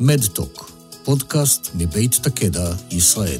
[0.00, 0.70] מדטוק,
[1.04, 3.38] פודקאסט מבית תקדע, ישראל.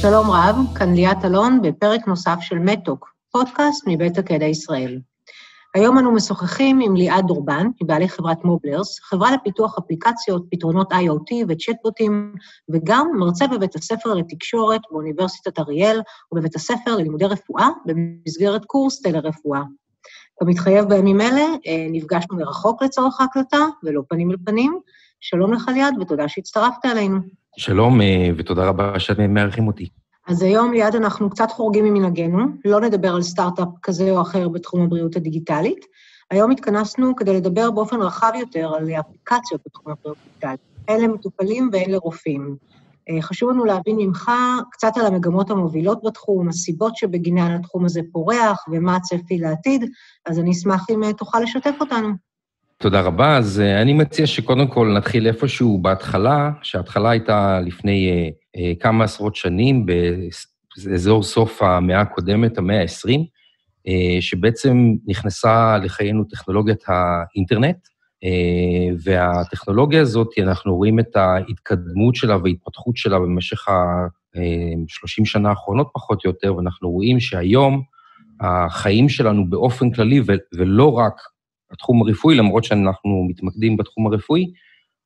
[0.00, 5.00] שלום רב, כאן ליאת אלון בפרק נוסף של מדטוק, פודקאסט מבית תקדע ישראל.
[5.74, 12.34] היום אנו משוחחים עם ליעד דורבן, מבעלי חברת מובלרס, חברה לפיתוח אפליקציות, פתרונות IoT וצ'טבוטים,
[12.68, 16.00] וגם מרצה בבית הספר לתקשורת באוניברסיטת אריאל
[16.32, 19.62] ובבית הספר ללימודי רפואה במסגרת קורס טלרפואה.
[20.42, 24.78] כמתחייב בימים אלה, אה, נפגשנו מרחוק לצורך ההקלטה ולא פנים אל פנים.
[25.20, 27.18] שלום לך ליעד ותודה שהצטרפת אלינו.
[27.56, 29.88] שלום אה, ותודה רבה שאתם מארחים אותי.
[30.28, 34.82] אז היום ליד אנחנו קצת חורגים ממנהגנו, לא נדבר על סטארט-אפ כזה או אחר בתחום
[34.82, 35.86] הבריאות הדיגיטלית.
[36.30, 41.90] היום התכנסנו כדי לדבר באופן רחב יותר על אפליקציות בתחום הבריאות הדיגיטלית, הן למטופלים והן
[41.90, 42.56] לרופאים.
[43.10, 44.30] אה, חשוב לנו להבין ממך
[44.70, 49.84] קצת על המגמות המובילות בתחום, הסיבות שבגינן התחום הזה פורח ומה הצפי לעתיד,
[50.26, 52.08] אז אני אשמח אם אה, תוכל לשתף אותנו.
[52.78, 53.36] תודה רבה.
[53.36, 58.30] אז uh, אני מציע שקודם כל נתחיל איפשהו בהתחלה, שההתחלה הייתה לפני
[58.80, 67.76] כמה עשרות שנים, באזור סוף המאה הקודמת, המאה ה-20, uh, שבעצם נכנסה לחיינו טכנולוגיית האינטרנט,
[69.02, 76.30] והטכנולוגיה הזאת, אנחנו רואים את ההתקדמות שלה וההתפתחות שלה במשך ה-30 שנה האחרונות פחות או
[76.30, 77.82] יותר, ואנחנו רואים שהיום
[78.40, 80.20] החיים שלנו באופן כללי,
[80.54, 81.14] ולא רק
[81.72, 84.52] התחום הרפואי, למרות שאנחנו מתמקדים בתחום הרפואי,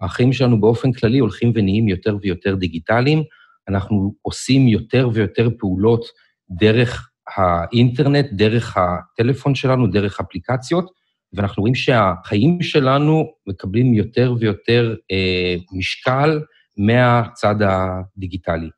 [0.00, 3.22] החיים שלנו באופן כללי הולכים ונהיים יותר ויותר דיגיטליים.
[3.68, 6.04] אנחנו עושים יותר ויותר פעולות
[6.50, 10.90] דרך האינטרנט, דרך הטלפון שלנו, דרך אפליקציות,
[11.34, 16.40] ואנחנו רואים שהחיים שלנו מקבלים יותר ויותר אה, משקל
[16.76, 18.68] מהצד הדיגיטלי.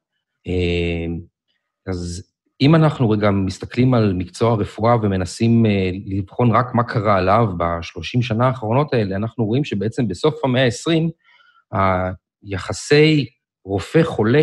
[0.46, 1.06] אה,
[1.86, 7.46] אז אם אנחנו רגע מסתכלים על מקצוע הרפואה ומנסים אה, לבחון רק מה קרה עליו
[7.56, 11.10] בשלושים שנה האחרונות האלה, אנחנו רואים שבעצם בסוף המאה ה-20,
[12.42, 13.26] היחסי
[13.64, 14.42] רופא-חולה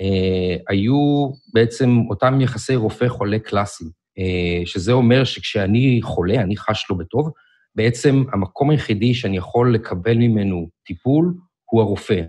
[0.00, 6.96] אה, היו בעצם אותם יחסי רופא-חולה קלאסיים, אה, שזה אומר שכשאני חולה, אני חש לא
[6.96, 7.30] בטוב,
[7.74, 11.34] בעצם המקום היחידי שאני יכול לקבל ממנו טיפול
[11.64, 12.22] הוא הרופא.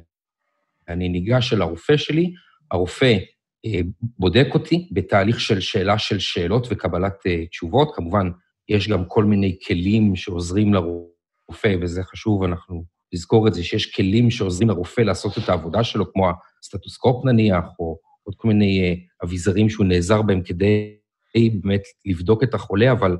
[0.89, 2.33] אני ניגש אל הרופא שלי,
[2.71, 3.17] הרופא
[3.65, 7.95] אה, בודק אותי בתהליך של שאלה של שאלות וקבלת uh, תשובות.
[7.95, 8.29] כמובן,
[8.69, 12.83] יש גם כל מיני כלים שעוזרים לרופא, וזה חשוב, אנחנו
[13.13, 17.97] נזכור את זה, שיש כלים שעוזרים לרופא לעשות את העבודה שלו, כמו הסטטוסקופ נניח, או
[18.23, 20.97] עוד כל מיני uh, אביזרים שהוא נעזר בהם כדי
[21.61, 23.17] באמת לבדוק את החולה, אבל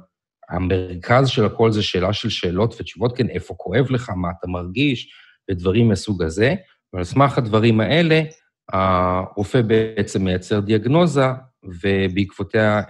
[0.50, 5.14] המרכז של הכל זה שאלה של שאלות ותשובות, כן, איפה כואב לך, מה אתה מרגיש,
[5.52, 6.56] ודברים מהסוג הזה.
[6.94, 8.22] ועל סמך הדברים האלה,
[8.72, 11.26] הרופא בעצם מייצר דיאגנוזה,
[11.64, 12.82] ובעקבותיה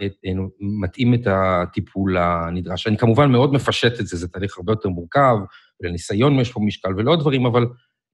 [0.81, 2.87] מתאים את הטיפול הנדרש.
[2.87, 5.35] אני כמובן מאוד מפשט את זה, זה תהליך הרבה יותר מורכב,
[5.81, 7.65] ולניסיון יש פה משקל ולעוד דברים, אבל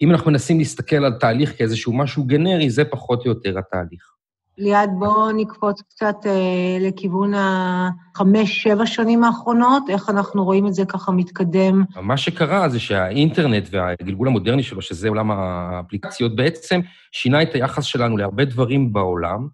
[0.01, 4.18] אם אנחנו מנסים להסתכל על תהליך כאיזשהו משהו גנרי, זה פחות או יותר התהליך.
[4.59, 11.11] ליעד, בואו נקפוץ קצת אה, לכיוון החמש-שבע שנים האחרונות, איך אנחנו רואים את זה ככה
[11.11, 11.83] מתקדם.
[12.01, 16.79] מה שקרה זה שהאינטרנט והגלגול המודרני שלו, שזה עולם האפליקציות, בעצם
[17.11, 19.47] שינה את היחס שלנו להרבה דברים בעולם,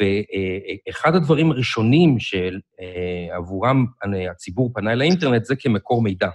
[0.00, 6.28] ואחד הדברים הראשונים שעבורם אה, הציבור פנה אל האינטרנט זה כמקור מידע.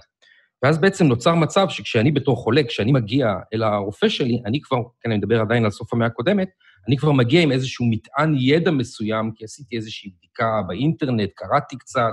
[0.62, 5.10] ואז בעצם נוצר מצב שכשאני בתור חולה, כשאני מגיע אל הרופא שלי, אני כבר, כן,
[5.10, 6.48] אני מדבר עדיין על סוף המאה הקודמת,
[6.88, 12.12] אני כבר מגיע עם איזשהו מטען ידע מסוים, כי עשיתי איזושהי בדיקה באינטרנט, קראתי קצת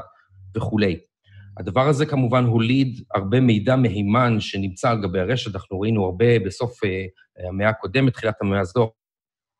[0.56, 1.00] וכולי.
[1.60, 6.84] הדבר הזה כמובן הוליד הרבה מידע מהימן שנמצא על גבי הרשת, אנחנו ראינו הרבה בסוף
[6.84, 7.06] אה,
[7.50, 8.92] המאה הקודמת, תחילת המאה הזו,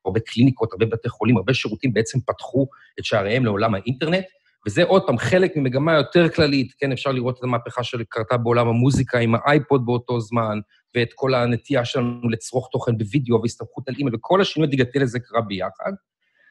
[0.06, 2.68] הרבה קליניקות, הרבה בתי חולים, הרבה שירותים בעצם פתחו
[3.00, 4.26] את שעריהם לעולם האינטרנט,
[4.68, 9.20] וזה עוד פעם חלק ממגמה יותר כללית, כן, אפשר לראות את המהפכה שקרתה בעולם המוזיקה
[9.20, 10.60] עם האייפוד באותו זמן,
[10.96, 15.42] ואת כל הנטייה שלנו לצרוך תוכן בווידאו והסתמכות על אימייל, וכל השינוי הדיגטלי הזה קרה
[15.42, 15.92] ביחד.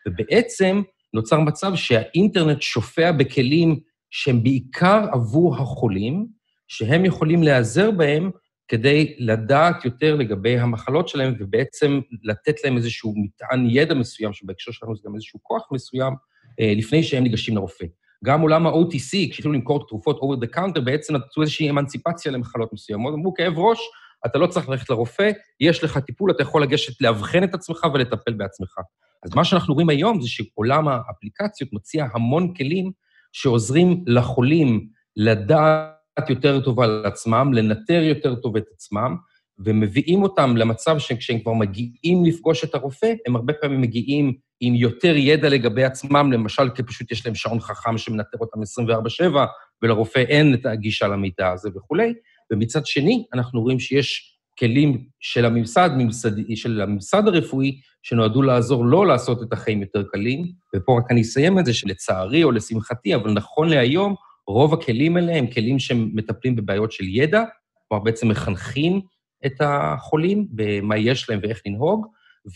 [0.09, 0.83] ובעצם
[1.15, 3.81] נוצר מצב שהאינטרנט שופע בכלים
[4.11, 6.27] שהם בעיקר עבור החולים,
[6.69, 8.31] שהם יכולים להיעזר בהם
[8.69, 14.97] כדי לדעת יותר לגבי המחלות שלהם, ובעצם לתת להם איזשהו מטען ידע מסוים, שבהקשר שלנו
[14.97, 16.15] זה גם איזשהו כוח מסוים,
[16.61, 17.85] אה, לפני שהם ניגשים לרופא.
[18.25, 23.15] גם עולם ה-OTC, כשהתחילו למכור תרופות over the counter, בעצם נתנו איזושהי אמנציפציה למחלות מסוימות.
[23.15, 23.79] אמרו, כאב ראש,
[24.27, 25.31] אתה לא צריך ללכת לרופא,
[25.61, 28.79] יש לך טיפול, אתה יכול לגשת לאבחן את עצמך ולטפל בעצמך.
[29.25, 32.91] אז מה שאנחנו רואים היום זה שעולם האפליקציות מציע המון כלים
[33.33, 34.87] שעוזרים לחולים
[35.17, 39.17] לדעת יותר טוב על עצמם, לנטר יותר טוב את עצמם,
[39.59, 45.17] ומביאים אותם למצב שכשהם כבר מגיעים לפגוש את הרופא, הם הרבה פעמים מגיעים עם יותר
[45.17, 49.47] ידע לגבי עצמם, למשל, כי פשוט יש להם שעון חכם שמנטר אותם 24/7,
[49.83, 52.15] ולרופא אין את הגישה למידע הזה וכולי.
[52.53, 59.07] ומצד שני, אנחנו רואים שיש כלים של הממסד, ממסד, של הממסד הרפואי, שנועדו לעזור לא
[59.07, 60.53] לעשות את החיים יותר קלים.
[60.77, 64.15] ופה רק אני אסיים את זה, שלצערי או לשמחתי, אבל נכון להיום,
[64.47, 67.45] רוב הכלים האלה הם כלים שמטפלים בבעיות של ידע,
[67.89, 69.01] כלומר בעצם מחנכים
[69.47, 72.07] את החולים במה יש להם ואיך לנהוג,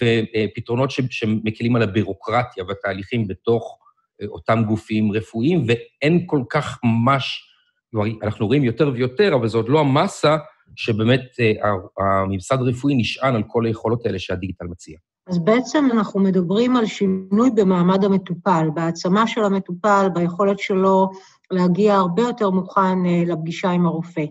[0.00, 3.78] ופתרונות שמקלים על הבירוקרטיה והתהליכים בתוך
[4.22, 7.42] אה, אותם גופים רפואיים, ואין כל כך ממש,
[8.22, 10.36] אנחנו רואים יותר ויותר, אבל זו עוד לא המסה
[10.76, 11.70] שבאמת אה,
[12.22, 14.98] הממסד הרפואי נשען על כל היכולות האלה שהדיגיטל מציע.
[15.28, 21.10] אז בעצם אנחנו מדברים על שינוי במעמד המטופל, בהעצמה של המטופל, ביכולת שלו
[21.50, 24.24] להגיע הרבה יותר מוכן אה, לפגישה עם הרופא.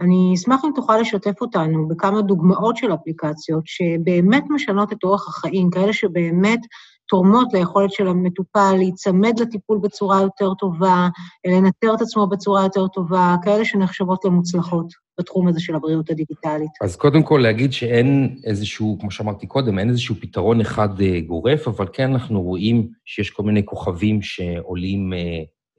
[0.00, 5.70] אני אשמח אם תוכל לשתף אותנו בכמה דוגמאות של אפליקציות שבאמת משנות את אורח החיים,
[5.70, 6.60] כאלה שבאמת
[7.08, 11.08] תורמות ליכולת של המטופל להיצמד לטיפול בצורה יותר טובה,
[11.46, 14.86] לנטר את עצמו בצורה יותר טובה, כאלה שנחשבות למוצלחות
[15.18, 16.70] בתחום הזה של הבריאות הדיגיטלית.
[16.82, 21.68] אז קודם כל להגיד שאין איזשהו, כמו שאמרתי קודם, אין איזשהו פתרון אחד אה, גורף,
[21.68, 25.18] אבל כן אנחנו רואים שיש כל מיני כוכבים שעולים אה,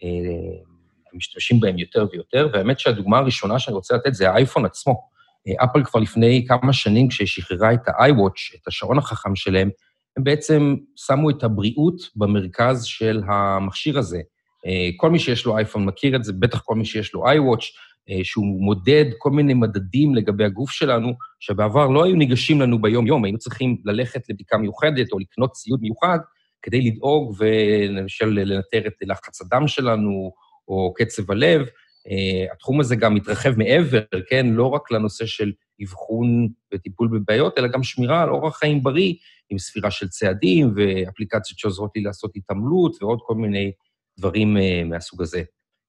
[0.04, 0.58] אה,
[1.14, 5.16] משתמשים בהם יותר ויותר, והאמת שהדוגמה הראשונה שאני רוצה לתת זה האייפון עצמו.
[5.64, 9.70] אפל כבר לפני כמה שנים, כששחררה את ה-iWatch, את השעון החכם שלהם,
[10.18, 14.20] הם בעצם שמו את הבריאות במרכז של המכשיר הזה.
[14.98, 17.66] כל מי שיש לו אייפון מכיר את זה, בטח כל מי שיש לו iWatch,
[18.24, 23.38] שהוא מודד כל מיני מדדים לגבי הגוף שלנו, שבעבר לא היו ניגשים לנו ביום-יום, היינו
[23.38, 26.20] צריכים ללכת לבדיקה מיוחדת או לקנות ציוד מיוחד
[26.62, 30.32] כדי לדאוג ולמשל לנטר את לחץ הדם שלנו,
[30.68, 31.66] או קצב הלב.
[32.08, 34.46] Uh, התחום הזה גם מתרחב מעבר, כן?
[34.48, 35.52] לא רק לנושא של
[35.84, 39.14] אבחון וטיפול בבעיות, אלא גם שמירה על אורח חיים בריא,
[39.50, 43.72] עם ספירה של צעדים ואפליקציות שעוזרות לי לעשות התעמלות ועוד כל מיני
[44.20, 45.44] דברים uh, מהסוג הזה.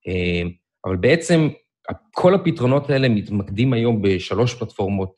[0.09, 0.49] Uh,
[0.87, 1.49] אבל בעצם
[2.15, 5.15] כל הפתרונות האלה מתמקדים היום בשלוש פלטפורמות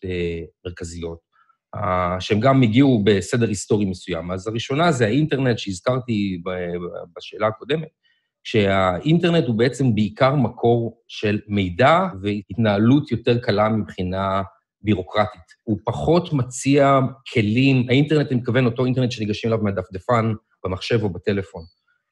[0.67, 1.19] מרכזיות,
[2.21, 4.31] שהם גם הגיעו בסדר היסטורי מסוים.
[4.31, 6.43] אז הראשונה זה האינטרנט שהזכרתי
[7.17, 7.89] בשאלה הקודמת,
[8.45, 14.43] שהאינטרנט הוא בעצם בעיקר מקור של מידע והתנהלות יותר קלה מבחינה
[14.83, 15.43] בירוקרטית.
[15.65, 17.01] הוא פחות מציע
[17.33, 20.33] כלים, האינטרנט, אני מתכוון אותו אינטרנט שניגשים אליו מהדפדפן
[20.65, 21.63] במחשב או בטלפון.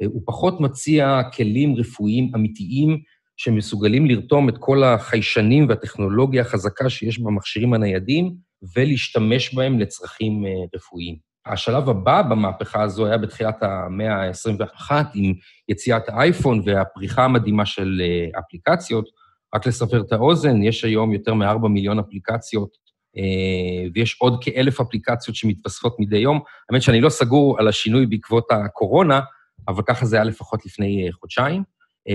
[0.05, 2.99] הוא פחות מציע כלים רפואיים אמיתיים
[3.37, 8.35] שמסוגלים לרתום את כל החיישנים והטכנולוגיה החזקה שיש במכשירים הניידים
[8.77, 11.17] ולהשתמש בהם לצרכים אה, רפואיים.
[11.47, 15.35] השלב הבא במהפכה הזו היה בתחילת המאה ה-21, עם
[15.69, 19.09] יציאת האייפון והפריחה המדהימה של אה, אפליקציות.
[19.55, 22.71] רק לסבר את האוזן, יש היום יותר מ-4 מיליון אפליקציות,
[23.17, 26.41] אה, ויש עוד כאלף אפליקציות שמתווספות מדי יום.
[26.71, 29.21] האמת שאני לא סגור על השינוי בעקבות הקורונה,
[29.69, 31.63] אבל ככה זה היה לפחות לפני אה, חודשיים.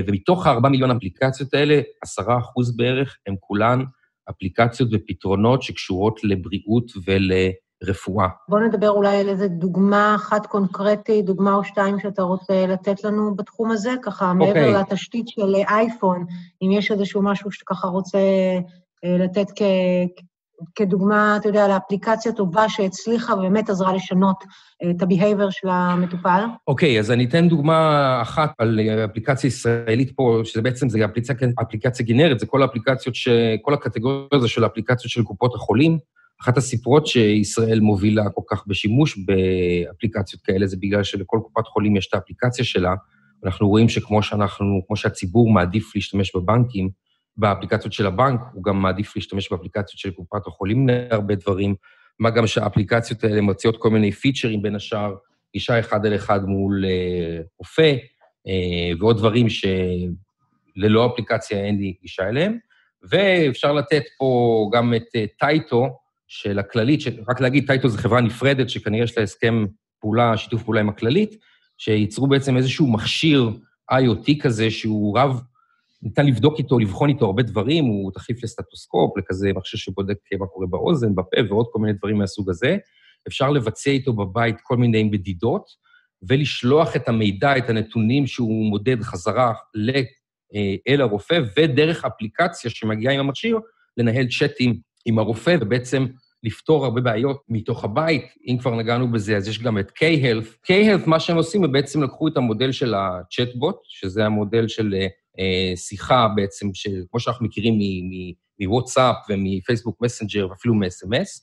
[0.07, 3.83] ומתוך ה-4 מיליון אפליקציות האלה, 10 אחוז בערך הם כולן
[4.29, 7.31] אפליקציות ופתרונות שקשורות לבריאות ול...
[7.83, 8.27] רפואה.
[8.49, 13.35] בוא נדבר אולי על איזה דוגמה אחת קונקרטית, דוגמה או שתיים שאתה רוצה לתת לנו
[13.35, 14.33] בתחום הזה, ככה okay.
[14.33, 14.73] מעבר אוקיי.
[14.73, 16.25] לתשתית של אייפון,
[16.61, 18.17] אם יש איזשהו משהו שאתה ככה רוצה
[19.03, 19.61] אה, לתת כ...
[20.75, 24.43] כדוגמה, אתה יודע, לאפליקציה טובה שהצליחה ובאמת עזרה לשנות
[24.83, 26.43] אה, את ה-behavior של המטופל?
[26.67, 31.35] אוקיי, okay, אז אני אתן דוגמה אחת על אפליקציה ישראלית פה, שזה בעצם, זה אפליקציה,
[31.61, 33.27] אפליקציה גנרית, זה כל האפליקציות, ש...
[33.61, 35.97] כל הקטגוריה הזו של האפליקציות של קופות החולים.
[36.41, 42.07] אחת הסיפורות שישראל מובילה כל כך בשימוש באפליקציות כאלה, זה בגלל שלכל קופת חולים יש
[42.07, 42.95] את האפליקציה שלה.
[43.45, 46.89] אנחנו רואים שכמו שאנחנו, כמו שהציבור מעדיף להשתמש בבנקים,
[47.37, 51.75] באפליקציות של הבנק, הוא גם מעדיף להשתמש באפליקציות של קופת החולים להרבה דברים,
[52.19, 55.15] מה גם שהאפליקציות האלה מציעות כל מיני פיצ'רים, בין השאר,
[55.53, 57.95] גישה אחד על אחד מול אה, רופא,
[58.47, 62.57] אה, ועוד דברים שללא אפליקציה אין לי גישה אליהם.
[63.03, 66.00] ואפשר לתת פה גם את אה, טייטו,
[66.33, 69.65] של הכללית, רק להגיד, טייטו זו חברה נפרדת, שכנראה יש לה הסכם
[69.99, 71.35] פעולה, שיתוף פעולה עם הכללית,
[71.77, 73.51] שייצרו בעצם איזשהו מכשיר
[73.91, 75.41] IoT כזה, שהוא רב,
[76.01, 80.67] ניתן לבדוק איתו, לבחון איתו הרבה דברים, הוא תחליף לסטטוסקופ, לכזה מכשיר שבודק מה קורה
[80.67, 82.77] באוזן, בפה ועוד כל מיני דברים מהסוג הזה.
[83.27, 85.65] אפשר לבצע איתו בבית כל מיני מדידות,
[86.29, 89.53] ולשלוח את המידע, את הנתונים שהוא מודד חזרה
[90.55, 93.59] אה, אל הרופא, ודרך אפליקציה שמגיעה עם המכשיר,
[93.97, 96.05] לנהל צ'אטים עם הרופא, ובעצם
[96.43, 98.25] לפתור הרבה בעיות מתוך הבית.
[98.47, 100.71] אם כבר נגענו בזה, אז יש גם את K-Health.
[100.71, 104.95] K-Health, מה שהם עושים, הם בעצם לקחו את המודל של הצ'טבוט, שזה המודל של
[105.39, 106.69] אה, שיחה בעצם,
[107.11, 107.79] כמו שאנחנו מכירים
[108.59, 111.41] מוואטסאפ ומפייסבוק מסנג'ר ואפילו מ-SMS,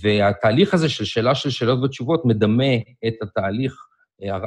[0.00, 2.74] והתהליך הזה של שאלה של שאלות ותשובות מדמה
[3.06, 3.74] את התהליך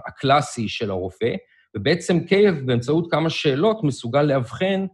[0.07, 1.35] הקלאסי של הרופא,
[1.75, 4.85] ובעצם קייב באמצעות כמה שאלות מסוגל לאבחן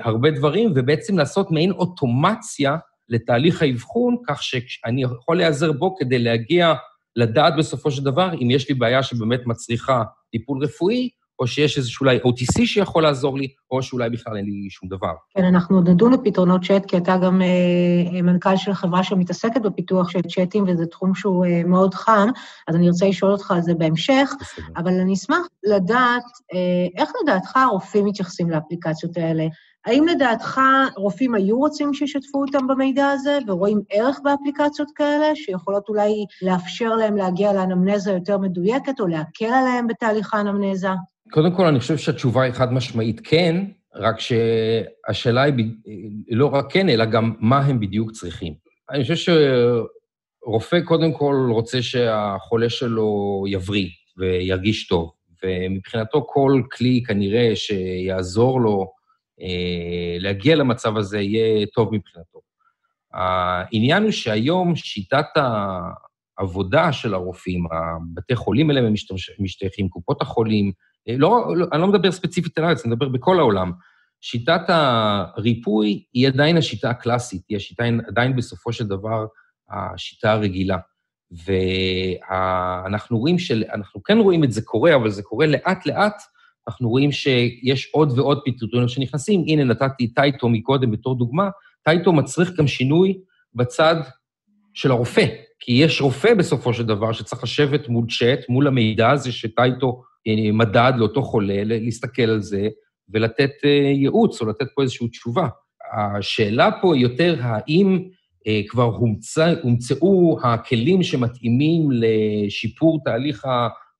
[0.00, 2.76] הרבה דברים, ובעצם לעשות מעין אוטומציה
[3.08, 6.74] לתהליך האבחון, כך שאני יכול להיעזר בו כדי להגיע,
[7.16, 12.04] לדעת בסופו של דבר אם יש לי בעיה שבאמת מצריכה טיפול רפואי, או שיש איזשהו
[12.04, 15.12] אולי OTC שיכול לעזור לי, או שאולי בכלל אין לי שום דבר.
[15.36, 20.10] כן, אנחנו עוד נדון לפתרונות צ'אט, כי אתה גם אה, מנכ"ל של חברה שמתעסקת בפיתוח
[20.10, 22.28] של צ'אטים, וזה תחום שהוא אה, מאוד חם,
[22.68, 24.64] אז אני רוצה לשאול אותך על זה בהמשך, בסדר.
[24.76, 26.24] אבל אני אשמח לדעת,
[26.54, 29.44] אה, איך לדעתך הרופאים מתייחסים לאפליקציות האלה?
[29.88, 30.60] האם לדעתך
[30.96, 37.16] רופאים היו רוצים שישתפו אותם במידע הזה, ורואים ערך באפליקציות כאלה, שיכולות אולי לאפשר להם
[37.16, 40.88] להגיע לאנמנזה יותר מדויקת, או להקל עליהם בתהליך האנמנזה?
[41.30, 43.64] קודם כל, אני חושב שהתשובה היא חד משמעית כן,
[43.94, 45.72] רק שהשאלה היא
[46.30, 48.54] לא רק כן, אלא גם מה הם בדיוק צריכים.
[48.90, 49.32] אני חושב
[50.44, 55.10] שרופא קודם כל רוצה שהחולה שלו יבריא וירגיש טוב,
[55.44, 58.97] ומבחינתו כל כלי כנראה שיעזור לו
[60.18, 62.38] להגיע למצב הזה יהיה טוב מבחינתו.
[63.12, 65.26] העניין הוא שהיום שיטת
[66.38, 68.94] העבודה של הרופאים, הבתי חולים אליהם הם
[69.38, 70.72] משתייכים, קופות החולים,
[71.08, 73.72] אה, לא, לא, אני לא מדבר ספציפית על הארץ, אני מדבר בכל העולם.
[74.20, 79.26] שיטת הריפוי היא עדיין השיטה הקלאסית, היא השיטה עדיין בסופו של דבר
[79.70, 80.78] השיטה הרגילה.
[82.30, 83.64] ואנחנו רואים של...
[83.74, 86.22] אנחנו כן רואים את זה קורה, אבל זה קורה לאט-לאט.
[86.68, 89.44] אנחנו רואים שיש עוד ועוד פתרונות שנכנסים.
[89.46, 91.48] הנה, נתתי טייטו מקודם בתור דוגמה.
[91.84, 93.18] טייטו מצריך גם שינוי
[93.54, 93.96] בצד
[94.74, 95.26] של הרופא,
[95.60, 100.52] כי יש רופא בסופו של דבר שצריך לשבת מול צ'אט, מול המידע הזה שטייטו אה,
[100.52, 102.68] מדד לאותו חולה, להסתכל על זה
[103.08, 105.48] ולתת אה, ייעוץ או לתת פה איזושהי תשובה.
[105.98, 108.08] השאלה פה יותר האם
[108.46, 113.44] אה, כבר הומצא, הומצאו הכלים שמתאימים לשיפור תהליך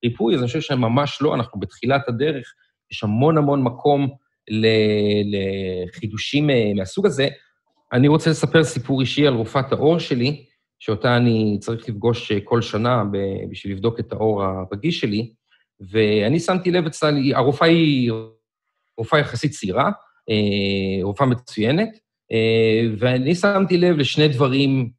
[0.03, 2.55] הריפוי, אז אני חושב שממש לא, אנחנו בתחילת הדרך,
[2.93, 4.09] יש המון המון מקום
[5.93, 7.29] לחידושים מהסוג הזה.
[7.93, 10.45] אני רוצה לספר סיפור אישי על רופאת העור שלי,
[10.79, 13.03] שאותה אני צריך לפגוש כל שנה
[13.51, 15.33] בשביל לבדוק את העור הרגיש שלי.
[15.81, 18.13] ואני שמתי לב אצלה, הרופאה היא
[18.99, 19.91] רופאה יחסית צעירה,
[20.31, 21.89] אה, רופאה מצוינת,
[22.33, 24.98] אה, ואני שמתי לב לשני דברים אה,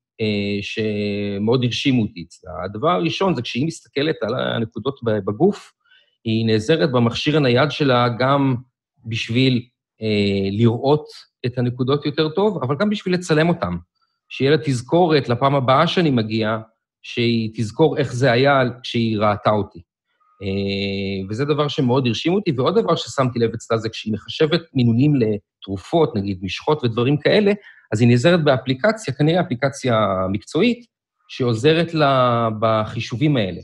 [0.62, 2.52] שמאוד הרשימו אותי אצלה.
[2.66, 5.72] הדבר הראשון זה כשהיא מסתכלת על הנקודות בגוף,
[6.24, 8.56] היא נעזרת במכשיר הנייד שלה גם
[9.06, 9.66] בשביל
[10.52, 11.06] לראות
[11.46, 13.74] את הנקודות יותר טוב, אבל גם בשביל לצלם אותן.
[14.30, 16.58] שיהיה לה תזכורת לפעם הבאה שאני מגיע,
[17.02, 19.80] שהיא תזכור איך זה היה כשהיא ראתה אותי.
[20.42, 22.52] אה, וזה דבר שמאוד הרשים אותי.
[22.58, 27.52] ועוד דבר ששמתי לב אצלה זה כשהיא מחשבת מינונים לתרופות, נגיד משחות ודברים כאלה,
[27.92, 30.86] אז היא נעזרת באפליקציה, כנראה אפליקציה מקצועית,
[31.28, 33.62] שעוזרת לה בחישובים האלה.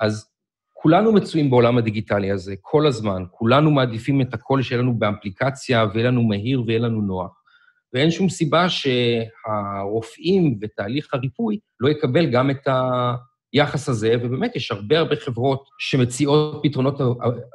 [0.00, 0.28] אז
[0.72, 6.08] כולנו מצויים בעולם הדיגיטלי הזה כל הזמן, כולנו מעדיפים את הכל שיהיה לנו באפליקציה, ויהיה
[6.08, 7.42] לנו מהיר ויהיה לנו נוח.
[7.92, 13.14] ואין שום סיבה שהרופאים ותהליך הריפוי לא יקבל גם את ה...
[13.52, 16.98] היחס הזה, ובאמת יש הרבה הרבה חברות שמציעות פתרונות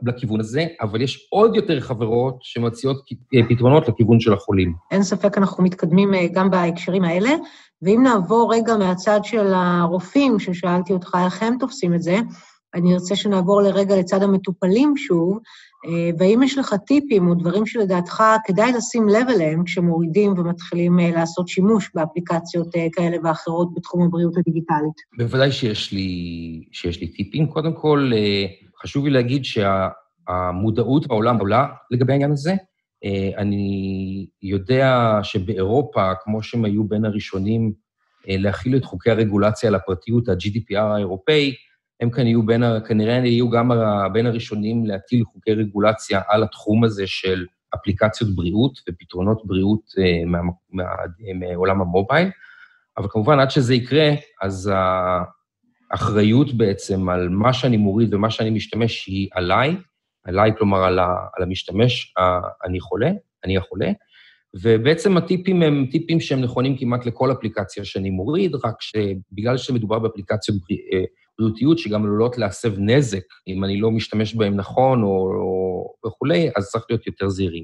[0.06, 2.98] לכיוון הזה, אבל יש עוד יותר חברות שמציעות
[3.50, 4.74] פתרונות לכיוון של החולים.
[4.92, 7.30] אין ספק, אנחנו מתקדמים אה, גם בהקשרים האלה.
[7.82, 12.20] ואם נעבור רגע מהצד של הרופאים, ששאלתי אותך איך הם תופסים את זה,
[12.76, 15.42] אני ארצה שנעבור לרגע לצד המטופלים שוב, אה,
[16.18, 21.48] והאם יש לך טיפים או דברים שלדעתך כדאי לשים לב אליהם כשמורידים ומתחילים אה, לעשות
[21.48, 24.94] שימוש באפליקציות אה, כאלה ואחרות בתחום הבריאות הדיגיטלית?
[25.18, 27.48] בוודאי שיש לי, שיש לי טיפים.
[27.48, 28.12] קודם כל,
[28.82, 32.56] חשוב לי להגיד שהמודעות בעולם עולה לגבי העניין הזה.
[33.38, 37.74] אני יודע שבאירופה, כמו שהם היו בין הראשונים
[38.28, 41.54] להכיל את חוקי הרגולציה על הפרטיות, ה-GDPR האירופאי,
[42.00, 43.72] הם כאן יהיו בין, כנראה יהיו גם
[44.14, 50.40] בין הראשונים להטיל חוקי רגולציה על התחום הזה של אפליקציות בריאות ופתרונות בריאות אה, מה,
[50.72, 50.84] מה,
[51.36, 52.30] מעולם המובייל.
[52.98, 54.10] אבל כמובן, עד שזה יקרה,
[54.42, 54.72] אז
[55.92, 59.78] האחריות בעצם על מה שאני מוריד ומה שאני משתמש היא עליי,
[60.24, 61.00] עליי, כלומר, על,
[61.40, 62.14] המשתמש,
[62.66, 63.12] אני חולה,
[63.46, 63.92] אני החולה,
[64.62, 70.58] ובעצם הטיפים הם טיפים שהם נכונים כמעט לכל אפליקציה שאני מוריד, רק שבגלל שמדובר באפליקציות
[70.94, 71.04] אה,
[71.40, 76.70] בריאותיות שגם עלולות להסב נזק אם אני לא משתמש בהם נכון או, או וכולי, אז
[76.70, 77.64] צריך להיות יותר זהירים.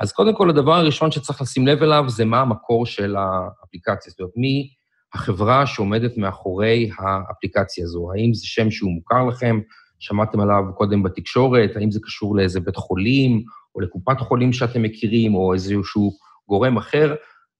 [0.00, 4.20] אז קודם כל, הדבר הראשון שצריך לשים לב אליו זה מה המקור של האפליקציה, זאת
[4.20, 4.68] אומרת, מי
[5.14, 8.12] החברה שעומדת מאחורי האפליקציה הזו.
[8.12, 9.60] האם זה שם שהוא מוכר לכם,
[9.98, 15.34] שמעתם עליו קודם בתקשורת, האם זה קשור לאיזה בית חולים, או לקופת חולים שאתם מכירים,
[15.34, 16.12] או איזשהו
[16.48, 17.14] גורם אחר.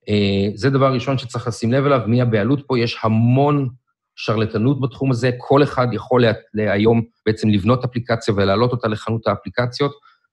[0.09, 3.69] אה, זה דבר ראשון שצריך לשים לב אליו, מי הבעלות פה, יש המון
[4.17, 9.93] שרלטנות בתחום הזה, כל אחד יכול היום בעצם לבנות אפליקציה ולהעלות אותה לחנות האפליקציות,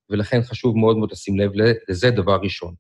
[0.10, 1.52] ולכן חשוב מאוד מאוד לשים לב
[1.90, 2.74] לזה, דבר ראשון.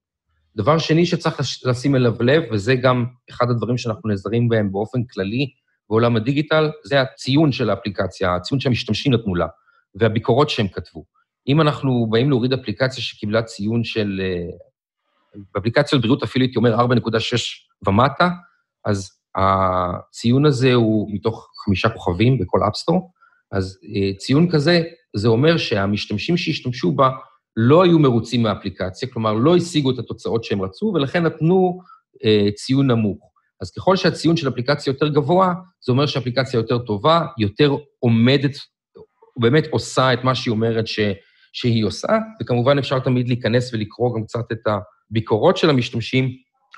[0.55, 5.49] דבר שני שצריך לשים אליו לב, וזה גם אחד הדברים שאנחנו נעזרים בהם באופן כללי
[5.89, 9.47] בעולם הדיגיטל, זה הציון של האפליקציה, הציון שהמשתמשים נתנו לה,
[9.95, 11.05] והביקורות שהם כתבו.
[11.49, 14.21] אם אנחנו באים להוריד אפליקציה שקיבלה ציון של...
[14.23, 14.49] אה,
[15.53, 16.83] באפליקציה של בריאות אפילו הייתי אומר 4.6
[17.87, 18.29] ומטה,
[18.85, 23.11] אז הציון הזה הוא מתוך חמישה כוכבים בכל אפסטור,
[23.51, 24.81] אז אה, ציון כזה,
[25.15, 27.09] זה אומר שהמשתמשים שהשתמשו בה
[27.57, 31.79] לא היו מרוצים מהאפליקציה, כלומר, לא השיגו את התוצאות שהם רצו, ולכן נתנו
[32.25, 33.31] אה, ציון נמוך.
[33.61, 38.51] אז ככל שהציון של אפליקציה יותר גבוה, זה אומר שהאפליקציה יותר טובה, יותר עומדת,
[39.37, 40.99] באמת עושה את מה שהיא אומרת ש,
[41.53, 44.67] שהיא עושה, וכמובן אפשר תמיד להיכנס ולקרוא גם קצת את
[45.11, 46.29] הביקורות של המשתמשים,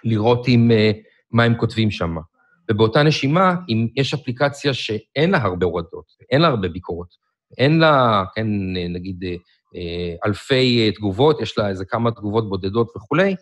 [0.03, 0.91] לראות עם, אה,
[1.31, 2.15] מה הם כותבים שם.
[2.71, 7.07] ובאותה נשימה, אם יש אפליקציה שאין לה הרבה הורדות, אין לה הרבה ביקורות,
[7.57, 8.47] אין לה, כן,
[8.89, 9.23] נגיד,
[9.75, 13.35] אה, אלפי אה, תגובות, יש לה איזה כמה תגובות בודדות וכולי,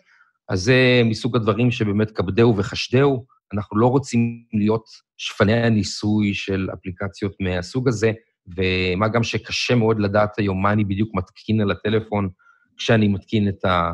[0.48, 3.26] אז זה מסוג הדברים שבאמת כבדהו וחשדהו.
[3.52, 4.84] אנחנו לא רוצים להיות
[5.16, 8.12] שפני הניסוי של אפליקציות מהסוג הזה,
[8.46, 12.28] ומה גם שקשה מאוד לדעת היום מה אני בדיוק מתקין על הטלפון
[12.76, 13.92] כשאני מתקין את, ה,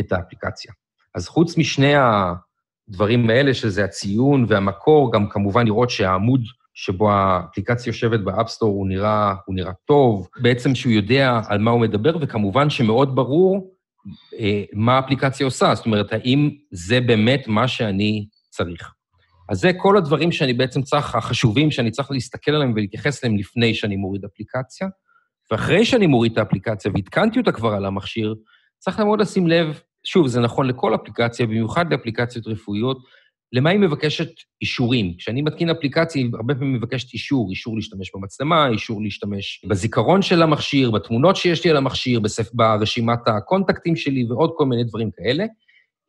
[0.00, 0.72] את האפליקציה.
[1.14, 1.92] אז חוץ משני
[2.88, 6.40] הדברים האלה, שזה הציון והמקור, גם כמובן לראות שהעמוד
[6.74, 11.58] שבו האפליקציה יושבת ב app store הוא נראה, הוא נראה טוב, בעצם שהוא יודע על
[11.58, 13.74] מה הוא מדבר, וכמובן שמאוד ברור
[14.38, 18.92] אה, מה האפליקציה עושה, זאת אומרת, האם זה באמת מה שאני צריך.
[19.50, 23.74] אז זה כל הדברים שאני בעצם צריך, החשובים שאני צריך להסתכל עליהם ולהתייחס אליהם לפני
[23.74, 24.88] שאני מוריד אפליקציה,
[25.50, 28.34] ואחרי שאני מוריד את האפליקציה והתקנתי אותה כבר על המכשיר,
[28.78, 32.98] צריך מאוד לשים לב, שוב, זה נכון לכל אפליקציה, במיוחד לאפליקציות רפואיות,
[33.52, 34.28] למה היא מבקשת
[34.62, 35.14] אישורים?
[35.18, 40.42] כשאני מתקין אפליקציה, היא הרבה פעמים מבקשת אישור, אישור להשתמש במצלמה, אישור להשתמש בזיכרון של
[40.42, 42.54] המכשיר, בתמונות שיש לי על המכשיר, בספ...
[42.54, 45.44] ברשימת הקונטקטים שלי ועוד כל מיני דברים כאלה.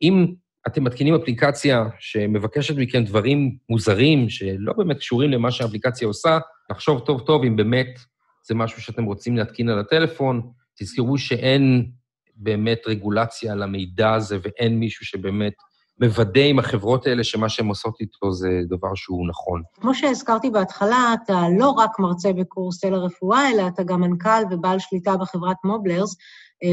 [0.02, 0.26] אם
[0.66, 6.38] אתם מתקינים אפליקציה שמבקשת מכם דברים מוזרים, שלא באמת קשורים למה שהאפליקציה עושה,
[6.70, 7.98] לחשוב טוב-טוב אם באמת
[8.46, 10.42] זה משהו שאתם רוצים להתקין על הטלפון.
[10.78, 11.90] תזכרו שאין
[12.36, 15.52] באמת רגולציה על המידע הזה ואין מישהו שבאמת
[16.00, 19.62] מוודא עם החברות האלה שמה שהן עושות איתו זה דבר שהוא נכון.
[19.80, 24.78] כמו שהזכרתי בהתחלה, אתה לא רק מרצה בקורס סלע רפואה, אלא אתה גם מנכ"ל ובעל
[24.78, 26.16] שליטה בחברת מובלרס,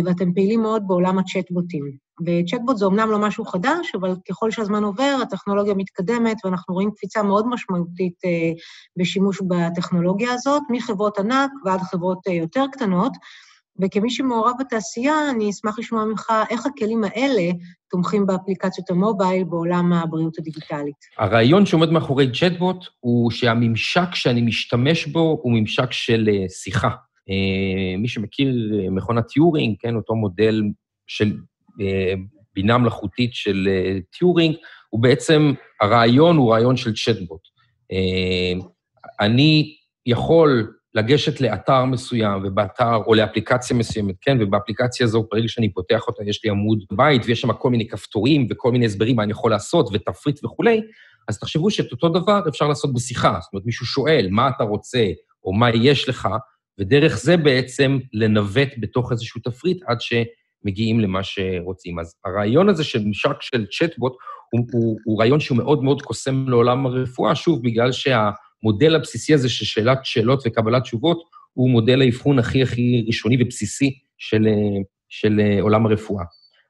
[0.06, 1.84] ואתם פעילים מאוד בעולם הצ'טבוטים.
[2.26, 7.24] וצ'טבוט זה אומנם לא משהו חדש, אבל ככל שהזמן עובר, הטכנולוגיה מתקדמת, ואנחנו רואים קפיצה
[7.24, 8.52] מאוד משמעותית אה,
[8.98, 13.12] בשימוש בטכנולוגיה הזאת, מחברות ענק ועד חברות אה, יותר קטנות.
[13.82, 17.52] וכמי שמעורב בתעשייה, אני אשמח לשמוע ממך איך הכלים האלה
[17.90, 20.96] תומכים באפליקציות המובייל בעולם הבריאות הדיגיטלית.
[21.18, 26.90] הרעיון שעומד מאחורי צ'טבוט הוא שהממשק שאני משתמש בו הוא ממשק של אה, שיחה.
[27.30, 30.64] אה, מי שמכיר אה, מכונת טיורינג, כן, אותו מודל
[31.08, 31.38] של
[32.56, 33.70] בינה מלאכותית של
[34.18, 34.56] טיורינג,
[34.90, 37.42] הוא בעצם, הרעיון הוא רעיון של צ'טבוט.
[39.20, 44.38] אני יכול לגשת לאתר מסוים, ובאתר, או לאפליקציה מסוימת, כן?
[44.42, 48.48] ובאפליקציה הזו, ברגע שאני פותח אותה, יש לי עמוד בית, ויש שם כל מיני כפתורים
[48.50, 50.82] וכל מיני הסברים מה אני יכול לעשות, ותפריט וכולי,
[51.28, 53.38] אז תחשבו שאת אותו דבר אפשר לעשות בשיחה.
[53.42, 55.06] זאת אומרת, מישהו שואל, מה אתה רוצה,
[55.44, 56.28] או מה יש לך,
[56.80, 62.00] ודרך זה בעצם לנווט בתוך איזשהו תפריט עד שמגיעים למה שרוצים.
[62.00, 64.14] אז הרעיון הזה של ממשק של צ'טבוט
[64.52, 68.30] הוא, הוא, הוא רעיון שהוא מאוד מאוד קוסם לעולם הרפואה, שוב, בגלל שה...
[68.64, 74.00] המודל הבסיסי הזה של שאלת שאלות וקבלת תשובות, הוא מודל האבחון הכי הכי ראשוני ובסיסי
[74.18, 74.48] של,
[75.10, 76.24] של עולם הרפואה.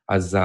[0.10, 0.38] אז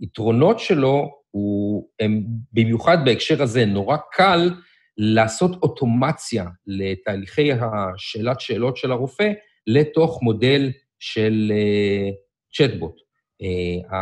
[0.00, 4.50] היתרונות שלו הוא, הם במיוחד בהקשר הזה, נורא קל
[4.98, 9.32] לעשות אוטומציה לתהליכי השאלת שאלות של הרופא
[9.66, 11.52] לתוך מודל של
[12.54, 13.06] צ'טבוט.
[13.42, 13.94] Uh,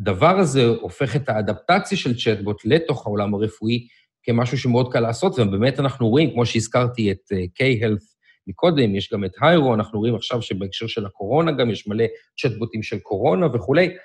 [0.00, 3.86] הדבר הזה הופך את האדפטציה של צ'טבוט לתוך העולם הרפואי
[4.22, 8.04] כמשהו שמאוד קל לעשות, ובאמת אנחנו רואים, כמו שהזכרתי את אה, K-Health
[8.46, 12.04] מקודם, יש גם את היירו, אנחנו רואים עכשיו שבהקשר של הקורונה גם יש מלא
[12.40, 13.96] צ'טבוטים של קורונה וכולי.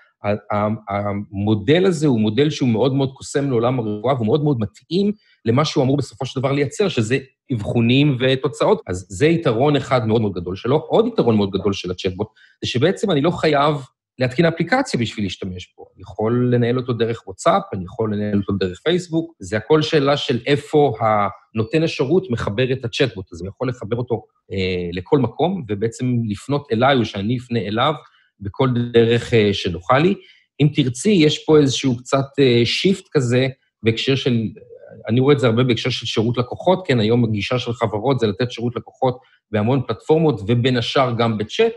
[0.89, 5.11] המודל הזה הוא מודל שהוא מאוד מאוד קוסם לעולם הרפואה, והוא מאוד מאוד מתאים
[5.45, 7.17] למה שהוא אמור בסופו של דבר לייצר, שזה
[7.53, 8.81] אבחונים ותוצאות.
[8.87, 10.77] אז זה יתרון אחד מאוד מאוד גדול שלו.
[10.77, 12.27] עוד יתרון מאוד גדול של הצ'טבוט,
[12.63, 13.75] זה שבעצם אני לא חייב
[14.19, 15.85] להתקין אפליקציה בשביל להשתמש בו.
[15.95, 20.17] אני יכול לנהל אותו דרך וואטסאפ, אני יכול לנהל אותו דרך פייסבוק, זה הכל שאלה
[20.17, 25.63] של איפה הנותן השירות מחבר את הצ'טבוט, אז אני יכול לחבר אותו אה, לכל מקום,
[25.69, 27.93] ובעצם לפנות אליי או שאני אפנה אליו
[28.41, 30.15] בכל דרך אה, שנוחה לי.
[30.61, 33.47] אם תרצי, יש פה איזשהו קצת אה, שיפט כזה
[33.83, 34.37] בהקשר של
[35.09, 38.27] אני רואה את זה הרבה בהקשר של שירות לקוחות, כן, היום הגישה של חברות זה
[38.27, 39.19] לתת שירות לקוחות
[39.51, 41.73] בהמון פלטפורמות, ובין השאר גם בצ'אט,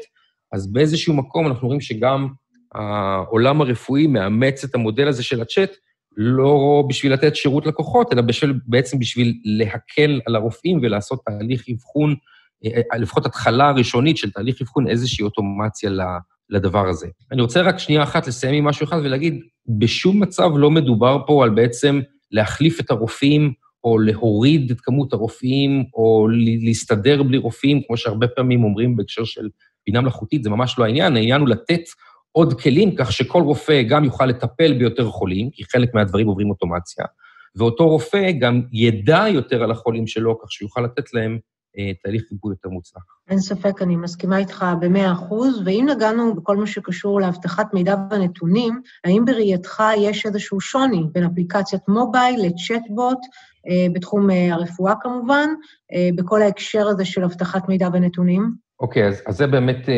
[0.52, 2.28] אז באיזשהו מקום אנחנו רואים שגם
[2.74, 5.70] העולם הרפואי מאמץ את המודל הזה של הצ'אט,
[6.16, 12.14] לא בשביל לתת שירות לקוחות, אלא בשביל, בעצם בשביל להקל על הרופאים ולעשות תהליך אבחון,
[12.64, 15.90] אה, לפחות התחלה ראשונית של תהליך אבחון, איזושהי אוטומציה
[16.50, 17.06] לדבר הזה.
[17.32, 19.40] אני רוצה רק שנייה אחת לסיים עם משהו אחד ולהגיד,
[19.78, 23.52] בשום מצב לא מדובר פה על בעצם להחליף את הרופאים,
[23.84, 26.28] או להוריד את כמות הרופאים, או
[26.64, 29.48] להסתדר בלי רופאים, כמו שהרבה פעמים אומרים בהקשר של
[29.86, 31.80] בינה מלאכותית, זה ממש לא העניין, העניין הוא לתת
[32.32, 37.04] עוד כלים, כך שכל רופא גם יוכל לטפל ביותר חולים, כי חלק מהדברים עוברים אוטומציה,
[37.56, 41.38] ואותו רופא גם ידע יותר על החולים שלו, כך שיוכל לתת להם
[42.02, 43.02] תהליך ריפוי יותר מוצלח.
[43.28, 48.80] אין ספק, אני מסכימה איתך במאה אחוז, ואם נגענו בכל מה שקשור לאבטחת מידע ונתונים,
[49.04, 53.18] האם בראייתך יש איזשהו שוני בין אפליקציית מובייל לצ'טבוט,
[53.68, 55.48] אה, בתחום אה, הרפואה כמובן,
[56.14, 58.64] בכל ההקשר הזה של אבטחת מידע ונתונים?
[58.84, 59.94] אוקיי, אז, אז זה באמת אה,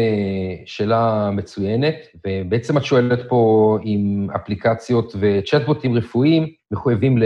[0.67, 1.95] שאלה מצוינת,
[2.27, 7.25] ובעצם את שואלת פה אם אפליקציות וצ'טבוטים רפואיים מחויבים ל...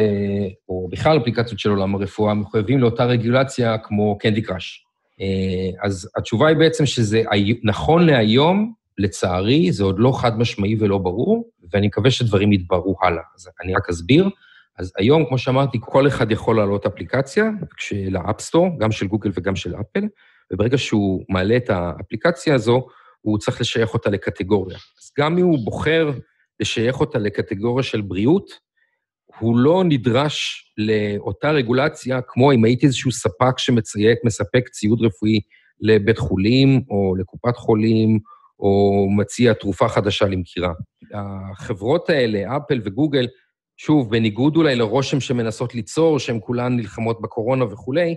[0.68, 4.86] או בכלל אפליקציות של עולם הרפואה, מחויבים לאותה רגולציה כמו קנדי קראש.
[5.20, 7.22] אה, אז התשובה היא בעצם שזה
[7.64, 13.22] נכון להיום, לצערי, זה עוד לא חד-משמעי ולא ברור, ואני מקווה שדברים יתבררו הלאה.
[13.36, 14.28] אז אני רק אסביר.
[14.78, 17.50] אז היום, כמו שאמרתי, כל אחד יכול לעלות אפליקציה,
[18.10, 20.06] ל app store, גם של גוגל וגם של אפל,
[20.52, 22.86] וברגע שהוא מעלה את האפליקציה הזו,
[23.20, 24.76] הוא צריך לשייך אותה לקטגוריה.
[24.76, 26.10] אז גם אם הוא בוחר
[26.60, 28.50] לשייך אותה לקטגוריה של בריאות,
[29.38, 35.40] הוא לא נדרש לאותה רגולציה, כמו אם הייתי איזשהו ספק שמציית, מספק ציוד רפואי
[35.80, 38.18] לבית חולים או לקופת חולים,
[38.58, 40.72] או מציע תרופה חדשה למכירה.
[41.14, 43.26] החברות האלה, אפל וגוגל,
[43.76, 48.16] שוב, בניגוד אולי לרושם שמנסות ליצור, שהן כולן נלחמות בקורונה וכולי,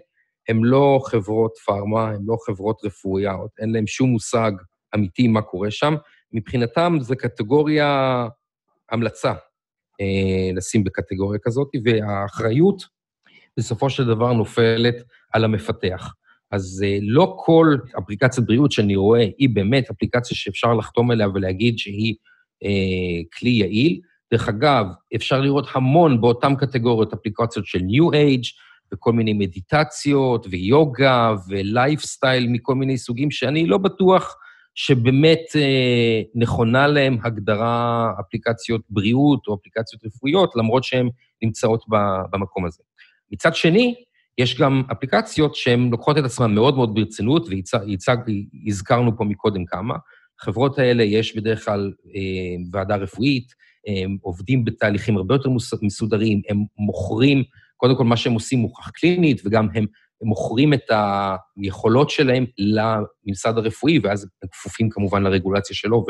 [0.49, 4.51] הן לא חברות פארמה, הן לא חברות רפואיות, אין להן שום מושג
[4.95, 5.95] אמיתי מה קורה שם.
[6.31, 8.27] מבחינתם זו קטגוריה
[8.91, 9.33] המלצה
[10.01, 12.83] אה, לשים בקטגוריה כזאת, והאחריות
[13.57, 14.95] בסופו של דבר נופלת
[15.33, 16.13] על המפתח.
[16.51, 21.77] אז אה, לא כל אפליקציית בריאות שאני רואה היא באמת אפליקציה שאפשר לחתום עליה ולהגיד
[21.77, 22.15] שהיא
[22.63, 23.99] אה, כלי יעיל.
[24.33, 28.47] דרך אגב, אפשר לראות המון באותן קטגוריות אפליקציות של New Age,
[28.93, 34.35] וכל מיני מדיטציות ויוגה ולייפסטייל מכל מיני סוגים, שאני לא בטוח
[34.75, 41.09] שבאמת אה, נכונה להם הגדרה אפליקציות בריאות או אפליקציות רפואיות, למרות שהן
[41.43, 41.85] נמצאות
[42.31, 42.83] במקום הזה.
[43.31, 43.95] מצד שני,
[44.37, 47.47] יש גם אפליקציות שהן לוקחות את עצמן מאוד מאוד ברצינות,
[48.67, 49.95] והזכרנו פה מקודם כמה.
[50.39, 53.47] החברות האלה, יש בדרך כלל אה, ועדה רפואית,
[53.87, 55.49] הם עובדים בתהליכים הרבה יותר
[55.81, 57.43] מסודרים, הם מוכרים
[57.83, 59.85] קודם כל, מה שהם עושים מוכח קלינית, וגם הם,
[60.21, 60.91] הם מוכרים את
[61.57, 66.05] היכולות שלהם לממסד הרפואי, ואז הם כפופים כמובן לרגולציה שלו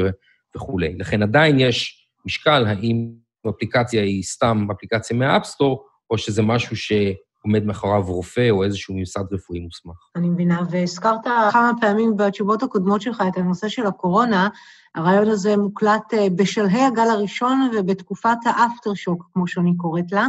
[0.56, 0.96] וכולי.
[0.98, 3.10] לכן עדיין יש משקל האם
[3.50, 8.96] אפליקציה היא סתם אפליקציה מה app store, או שזה משהו שעומד מאחוריו רופא או איזשהו
[8.96, 9.96] ממסד רפואי מוסמך.
[10.16, 14.50] אני מבינה, והזכרת כמה פעמים בתשובות הקודמות שלך את הנושא של הקורונה.
[14.96, 20.28] הריאיון הזה מוקלט אה, בשלהי הגל הראשון ובתקופת ה aftershock, כמו שאני קוראת לה.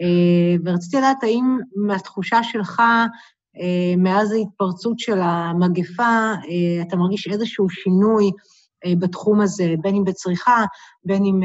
[0.00, 2.80] אה, ורציתי לדעת האם מהתחושה שלך,
[3.60, 8.30] אה, מאז ההתפרצות של המגפה, אה, אתה מרגיש איזשהו שינוי
[8.98, 10.64] בתחום הזה, בין אם בצריכה,
[11.04, 11.40] בין אם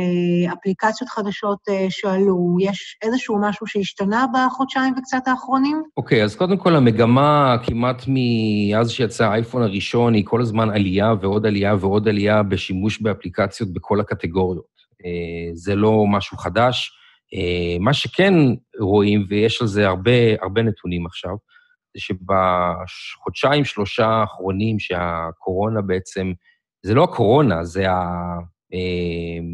[0.54, 1.60] אפליקציות חדשות
[1.90, 5.84] שעלו, יש איזשהו משהו שהשתנה בחודשיים וקצת האחרונים?
[5.98, 11.14] אוקיי, okay, אז קודם כל, המגמה כמעט מאז שיצא האייפון הראשון, היא כל הזמן עלייה
[11.22, 14.80] ועוד עלייה ועוד עלייה בשימוש באפליקציות בכל הקטגוריות.
[15.54, 16.99] זה לא משהו חדש.
[17.34, 18.34] אה, מה שכן
[18.80, 20.12] רואים, ויש על זה הרבה,
[20.42, 21.36] הרבה נתונים עכשיו,
[21.96, 26.32] זה שבחודשיים, שלושה האחרונים שהקורונה בעצם,
[26.86, 27.86] זה לא הקורונה, זה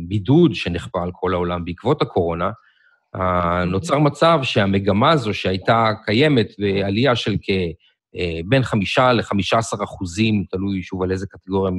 [0.08, 2.52] הבידוד אה, שנכפה על כל העולם בעקבות הקורונה,
[3.68, 10.84] נוצר מצב שהמגמה הזו שהייתה קיימת בעלייה של כבין אה, חמישה לחמישה עשר אחוזים, תלוי
[10.84, 11.74] שוב על איזה קטגוריה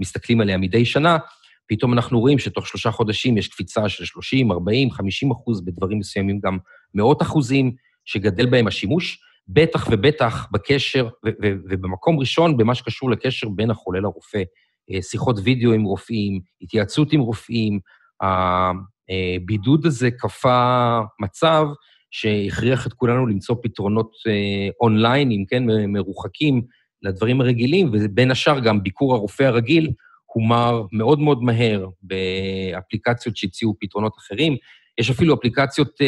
[0.00, 1.18] מסתכלים עליה מדי שנה,
[1.66, 6.40] פתאום אנחנו רואים שתוך שלושה חודשים יש קפיצה של 30, 40, 50 אחוז, בדברים מסוימים
[6.40, 6.58] גם
[6.94, 7.72] מאות אחוזים,
[8.04, 11.08] שגדל בהם השימוש, בטח ובטח בקשר,
[11.42, 14.42] ובמקום ראשון במה שקשור לקשר בין החולה לרופא.
[14.90, 17.80] אה, שיחות וידאו עם רופאים, התייעצות עם רופאים,
[18.20, 21.66] הבידוד הזה כפה מצב
[22.10, 26.62] שהכריח את כולנו למצוא פתרונות אה, אונליינים, כן, מרוחקים,
[27.02, 29.90] לדברים הרגילים, ובין השאר גם ביקור הרופא הרגיל
[30.34, 34.56] הומר מאוד מאוד מהר באפליקציות שהציעו פתרונות אחרים.
[34.98, 35.98] יש אפילו אפליקציות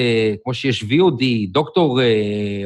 [0.44, 2.00] כמו שיש VOD, דוקטור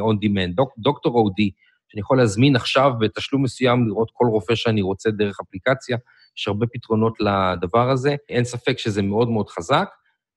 [0.01, 1.43] on demand, דוקטור OD,
[1.89, 5.97] שאני יכול להזמין עכשיו בתשלום מסוים לראות כל רופא שאני רוצה דרך אפליקציה.
[6.39, 9.89] יש הרבה פתרונות לדבר הזה, אין ספק שזה מאוד מאוד חזק.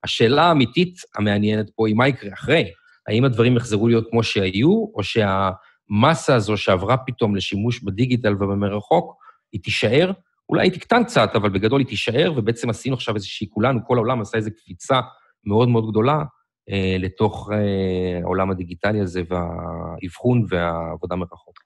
[0.03, 2.71] השאלה האמיתית המעניינת פה היא מה יקרה אחרי.
[3.07, 9.15] האם הדברים יחזרו להיות כמו שהיו, או שהמסה הזו שעברה פתאום לשימוש בדיגיטל ובמרחוק,
[9.51, 10.11] היא תישאר?
[10.49, 14.21] אולי היא תקטן קצת, אבל בגדול היא תישאר, ובעצם עשינו עכשיו איזושהי, כולנו, כל העולם
[14.21, 14.99] עשה איזו קפיצה
[15.45, 16.23] מאוד מאוד גדולה
[16.69, 21.59] אה, לתוך אה, העולם הדיגיטלי הזה והאבחון והעבודה מרחוק.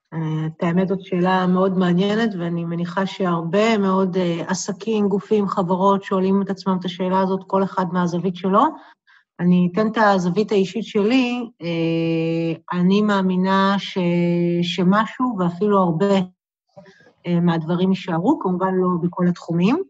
[0.47, 6.41] את האמת, זאת שאלה מאוד מעניינת, ואני מניחה שהרבה מאוד אה, עסקים, גופים, חברות שואלים
[6.41, 8.63] את עצמם את השאלה הזאת, כל אחד מהזווית שלו.
[9.39, 13.97] אני אתן את הזווית האישית שלי, אה, אני מאמינה ש,
[14.61, 16.21] שמשהו, ואפילו הרבה אה,
[17.41, 19.83] מהדברים יישארו, כמובן לא בכל התחומים.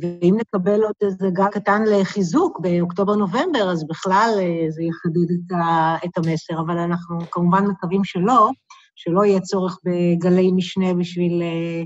[0.00, 4.30] ואם נקבל עוד איזה גל קטן לחיזוק באוקטובר-נובמבר, אז בכלל
[4.68, 5.56] זה יחדד
[6.04, 8.50] את המסר, אבל אנחנו כמובן מקווים שלא.
[8.96, 11.82] שלא יהיה צורך בגלי משנה בשביל אה,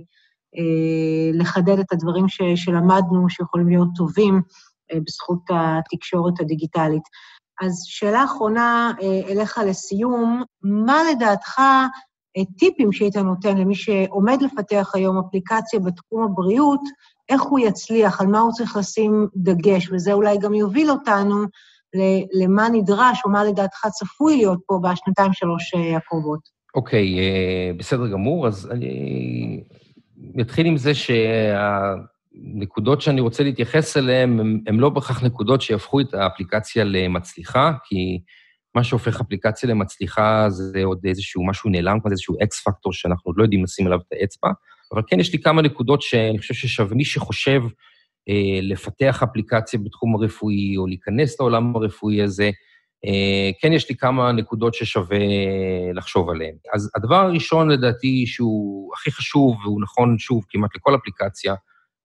[0.58, 4.42] אה, לחדד את הדברים ש, שלמדנו, שיכולים להיות טובים
[4.92, 7.02] אה, בזכות התקשורת הדיגיטלית.
[7.60, 11.86] אז שאלה אחרונה אה, אליך לסיום, מה לדעתך אה,
[12.58, 16.80] טיפים שהיית נותן למי שעומד לפתח היום אפליקציה בתחום הבריאות,
[17.28, 21.44] איך הוא יצליח, על מה הוא צריך לשים דגש, וזה אולי גם יוביל אותנו
[22.42, 26.40] למה נדרש או מה לדעתך צפוי להיות פה בשנתיים-שלוש אה, הקרובות.
[26.74, 28.46] אוקיי, אה, בסדר גמור.
[28.46, 29.62] אז אני
[30.40, 36.84] אתחיל עם זה שהנקודות שאני רוצה להתייחס אליהן הן לא בהכרח נקודות שיהפכו את האפליקציה
[36.84, 38.20] למצליחה, כי
[38.78, 43.38] מה שהופך אפליקציה למצליחה זה עוד איזשהו משהו נעלם, כזה איזשהו אקס פקטור שאנחנו עוד
[43.38, 44.48] לא יודעים לשים עליו את האצבע.
[44.92, 47.62] אבל כן, יש לי כמה נקודות שאני חושב ששווה, מי שחושב
[48.28, 52.50] אה, לפתח אפליקציה בתחום הרפואי או להיכנס לעולם הרפואי הזה,
[53.04, 55.18] אה, כן יש לי כמה נקודות ששווה
[55.94, 56.54] לחשוב עליהן.
[56.74, 61.54] אז הדבר הראשון, לדעתי, שהוא הכי חשוב, והוא נכון, שוב, כמעט לכל אפליקציה,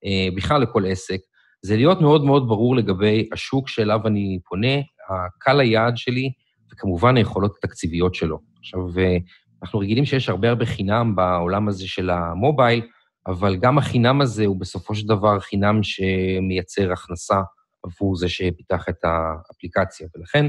[0.06, 1.20] אה, בכלל לכל עסק,
[1.62, 4.76] זה להיות מאוד מאוד ברור לגבי השוק שאליו אני פונה,
[5.10, 6.30] הקהל היעד שלי,
[6.74, 8.40] וכמובן היכולות התקציביות שלו.
[8.60, 9.18] עכשיו, אה,
[9.64, 12.82] אנחנו רגילים שיש הרבה הרבה חינם בעולם הזה של המובייל,
[13.28, 17.42] אבל גם החינם הזה הוא בסופו של דבר חינם שמייצר הכנסה
[17.84, 20.08] עבור זה שפיתח את האפליקציה.
[20.16, 20.46] ולכן,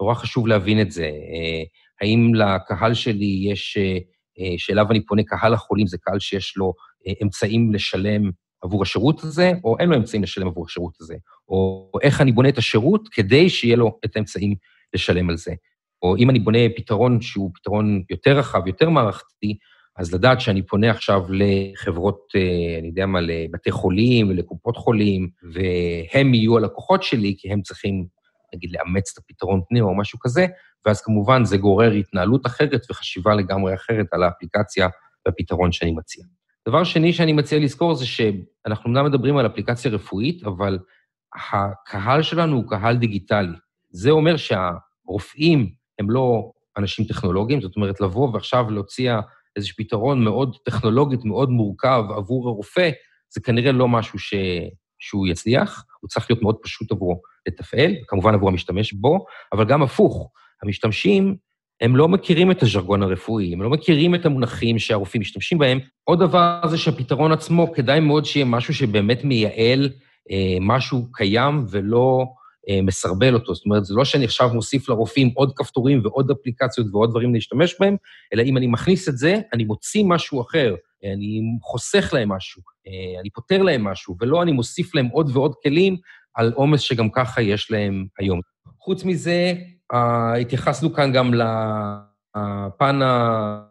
[0.00, 1.04] נורא חשוב להבין את זה.
[1.04, 1.62] אה,
[2.00, 3.78] האם לקהל שלי יש,
[4.38, 6.72] אה, שאליו אני פונה, קהל החולים זה קהל שיש לו
[7.22, 8.30] אמצעים לשלם
[8.62, 11.14] עבור השירות הזה, או אין לו אמצעים לשלם עבור השירות הזה,
[11.48, 14.54] או איך אני בונה את השירות כדי שיהיה לו את האמצעים
[14.96, 15.54] לשלם על זה.
[16.02, 19.56] או אם אני בונה פתרון שהוא פתרון יותר רחב, יותר מערכתי,
[19.96, 22.18] אז לדעת שאני פונה עכשיו לחברות,
[22.78, 28.06] אני יודע מה, לבתי חולים ולקופות חולים, והם יהיו הלקוחות שלי, כי הם צריכים
[28.54, 30.46] נגיד לאמץ את הפתרון פנים או משהו כזה,
[30.86, 34.88] ואז כמובן זה גורר התנהלות אחרת וחשיבה לגמרי אחרת על האפליקציה
[35.26, 36.24] והפתרון שאני מציע.
[36.68, 40.78] דבר שני שאני מציע לזכור זה שאנחנו אמנם מדברים על אפליקציה רפואית, אבל
[41.52, 43.56] הקהל שלנו הוא קהל דיגיטלי.
[43.90, 44.36] זה אומר
[45.06, 49.12] שהרופאים הם לא אנשים טכנולוגיים, זאת אומרת, לבוא ועכשיו להוציא
[49.56, 52.90] איזשהו פתרון מאוד טכנולוגית, מאוד מורכב עבור הרופא,
[53.34, 54.34] זה כנראה לא משהו ש...
[54.98, 59.82] שהוא יצליח, הוא צריך להיות מאוד פשוט עבורו לתפעל, כמובן עבור המשתמש בו, אבל גם
[59.82, 60.30] הפוך,
[60.62, 61.36] המשתמשים,
[61.80, 65.78] הם לא מכירים את הז'רגון הרפואי, הם לא מכירים את המונחים שהרופאים משתמשים בהם.
[66.04, 69.90] עוד דבר זה שהפתרון עצמו, כדאי מאוד שיהיה משהו שבאמת מייעל
[70.30, 72.26] אה, משהו קיים ולא
[72.82, 73.54] מסרבל אותו.
[73.54, 77.74] זאת אומרת, זה לא שאני עכשיו מוסיף לרופאים עוד כפתורים ועוד אפליקציות ועוד דברים להשתמש
[77.80, 77.96] בהם,
[78.34, 80.74] אלא אם אני מכניס את זה, אני מוציא משהו אחר,
[81.04, 85.54] אני חוסך להם משהו, אה, אני פותר להם משהו, ולא אני מוסיף להם עוד ועוד
[85.62, 85.96] כלים
[86.34, 88.40] על עומס שגם ככה יש להם היום.
[88.78, 89.54] חוץ מזה,
[90.40, 91.34] התייחסנו כאן גם
[92.36, 93.00] לפן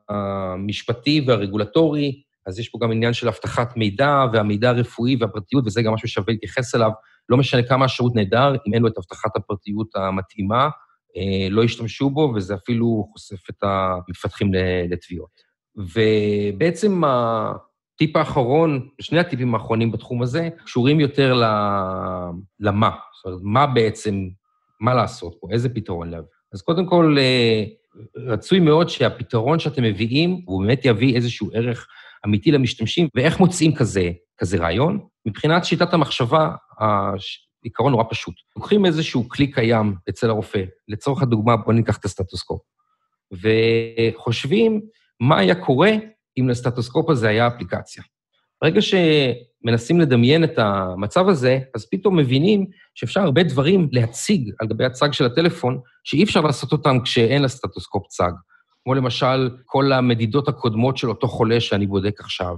[0.09, 5.93] המשפטי והרגולטורי, אז יש פה גם עניין של אבטחת מידע והמידע הרפואי והפרטיות, וזה גם
[5.93, 6.91] משהו ששווה להתייחס אליו.
[7.29, 10.69] לא משנה כמה השירות נהדר, אם אין לו את אבטחת הפרטיות המתאימה,
[11.17, 14.51] אה, לא ישתמשו בו, וזה אפילו חושף את המפתחים
[14.89, 15.45] לתביעות.
[15.75, 21.33] ובעצם הטיפ האחרון, שני הטיפים האחרונים בתחום הזה, קשורים יותר
[22.59, 22.89] למה.
[22.89, 24.27] זאת אומרת, מה בעצם,
[24.79, 26.27] מה לעשות פה, איזה פתרון להביא.
[26.53, 27.63] אז קודם כל, אה,
[28.15, 31.87] רצוי מאוד שהפתרון שאתם מביאים, הוא באמת יביא איזשהו ערך
[32.25, 34.99] אמיתי למשתמשים, ואיך מוצאים כזה, כזה רעיון?
[35.25, 38.35] מבחינת שיטת המחשבה, העיקרון נורא פשוט.
[38.55, 42.61] לוקחים איזשהו כלי קיים אצל הרופא, לצורך הדוגמה, בואו ניקח את הסטטוסקופ,
[43.31, 44.81] וחושבים
[45.19, 45.91] מה היה קורה
[46.39, 48.03] אם לסטטוסקופ הזה היה אפליקציה.
[48.61, 54.85] ברגע שמנסים לדמיין את המצב הזה, אז פתאום מבינים שאפשר הרבה דברים להציג על גבי
[54.85, 58.31] הצג של הטלפון, שאי אפשר לעשות אותם כשאין לסטטוסקופ צג.
[58.85, 62.55] כמו למשל כל המדידות הקודמות של אותו חולה שאני בודק עכשיו,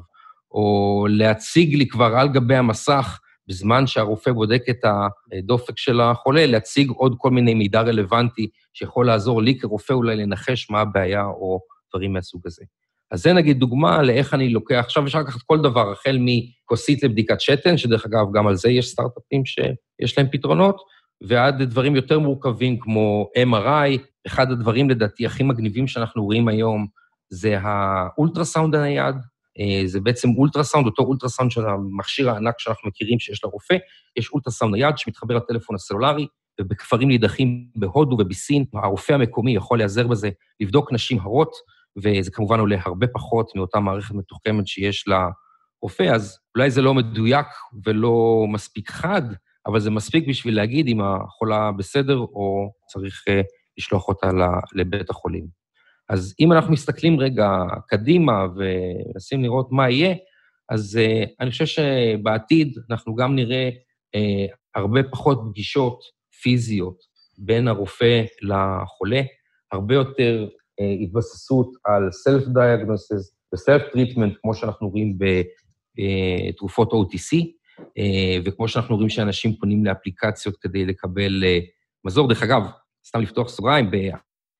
[0.51, 6.89] או להציג לי כבר על גבי המסך, בזמן שהרופא בודק את הדופק של החולה, להציג
[6.89, 11.59] עוד כל מיני מידע רלוונטי שיכול לעזור לי כרופא אולי לנחש מה הבעיה או
[11.91, 12.63] דברים מהסוג הזה.
[13.11, 17.41] אז זה נגיד דוגמה לאיך אני לוקח, עכשיו אפשר לקחת כל דבר, החל מכוסית לבדיקת
[17.41, 20.81] שתן, שדרך אגב, גם על זה יש סטארט-אפים שיש להם פתרונות,
[21.27, 23.97] ועד דברים יותר מורכבים כמו MRI.
[24.27, 26.87] אחד הדברים, לדעתי, הכי מגניבים שאנחנו רואים היום
[27.29, 29.15] זה האולטרסאונד הנייד.
[29.59, 33.75] אה, זה בעצם אולטרסאונד, אותו אולטרסאונד של המכשיר הענק שאנחנו מכירים שיש לרופא.
[34.17, 36.27] יש אולטרסאונד נייד שמתחבר לטלפון הסלולרי,
[36.61, 41.51] ובכפרים נידחים בהודו ובסין, הרופא המקומי יכול להיעזר בזה, לבדוק נשים הרות,
[41.97, 47.47] וזה כמובן עולה הרבה פחות מאותה מערכת מתוחכמת שיש לרופא, אז אולי זה לא מדויק
[47.85, 49.21] ולא מספיק חד,
[49.67, 53.43] אבל זה מספיק בשביל להגיד אם החולה בסדר או צריך uh,
[53.77, 54.31] לשלוח אותה
[54.75, 55.47] לבית החולים.
[56.09, 57.49] אז אם אנחנו מסתכלים רגע
[57.87, 60.15] קדימה ומנסים לראות מה יהיה,
[60.69, 65.99] אז uh, אני חושב שבעתיד אנחנו גם נראה uh, הרבה פחות פגישות
[66.41, 66.97] פיזיות
[67.37, 69.21] בין הרופא לחולה,
[69.71, 75.17] הרבה יותר uh, התבססות על self-diagnosis ו-self-treatment, כמו שאנחנו רואים
[75.97, 77.37] בתרופות OTC,
[78.45, 81.43] וכמו שאנחנו רואים שאנשים פונים לאפליקציות כדי לקבל
[82.05, 82.27] מזור.
[82.27, 82.61] דרך אגב,
[83.07, 83.91] סתם לפתוח סוגריים,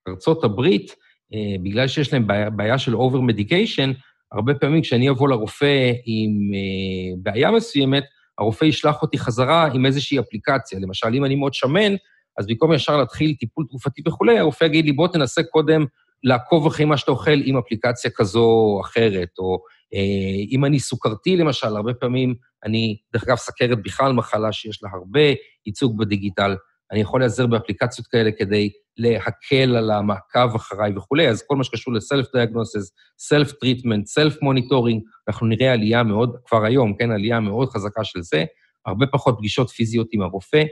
[0.08, 3.94] בארצות הברית, uh, בגלל שיש להם בעיה, בעיה של over-medication,
[4.32, 8.04] הרבה פעמים כשאני אבוא לרופא עם uh, בעיה מסוימת,
[8.38, 10.80] הרופא ישלח אותי חזרה עם איזושהי אפליקציה.
[10.80, 11.96] למשל, אם אני מאוד שמן,
[12.38, 15.86] אז במקום ישר להתחיל טיפול תרופתי וכולי, הרופא יגיד לי, בוא תנסה קודם
[16.24, 19.60] לעקוב אחרי מה שאתה אוכל עם אפליקציה כזו או אחרת, או
[19.94, 24.90] אה, אם אני סוכרתי, למשל, הרבה פעמים אני, דרך אגב, סכרת בכלל מחלה שיש לה
[24.94, 25.34] הרבה
[25.66, 26.56] ייצוג בדיגיטל,
[26.92, 31.94] אני יכול להיעזר באפליקציות כאלה כדי להקל על המעקב אחריי וכולי, אז כל מה שקשור
[31.94, 32.86] ל-self-diagnosis,
[33.34, 38.46] self-treatment, self-monitoring, אנחנו נראה עלייה מאוד, כבר היום, כן, עלייה מאוד חזקה של זה,
[38.86, 40.64] הרבה פחות פגישות פיזיות עם הרופא,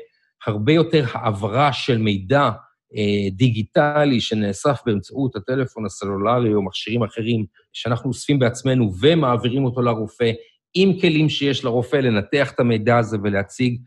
[0.45, 2.49] הרבה יותר העברה של מידע
[2.97, 10.31] אה, דיגיטלי שנאסף באמצעות הטלפון הסלולרי או מכשירים אחרים שאנחנו אוספים בעצמנו ומעבירים אותו לרופא,
[10.73, 13.81] עם כלים שיש לרופא לנתח את המידע הזה ולהציג